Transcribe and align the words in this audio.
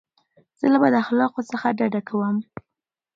زه 0.59 0.65
له 0.73 0.77
بد 0.83 0.93
اخلاقو 1.03 1.41
څخه 1.51 1.67
ډډه 1.77 2.01
کوم. 2.09 2.37